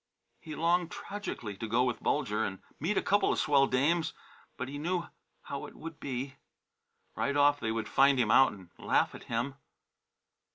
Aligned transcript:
He 0.39 0.55
longed 0.55 0.89
tragically 0.89 1.55
to 1.57 1.67
go 1.67 1.83
with 1.83 2.01
Bulger 2.01 2.43
and 2.43 2.63
meet 2.79 2.97
a 2.97 3.03
couple 3.03 3.31
of 3.31 3.37
swell 3.37 3.67
dames, 3.67 4.13
but 4.57 4.67
he 4.67 4.79
knew 4.79 5.05
how 5.43 5.67
it 5.67 5.75
would 5.75 5.99
be. 5.99 6.37
Right 7.15 7.37
off 7.37 7.59
they 7.59 7.71
would 7.71 7.87
find 7.87 8.19
him 8.19 8.31
out 8.31 8.51
and 8.51 8.71
laugh 8.79 9.13
at 9.13 9.25
him. 9.25 9.57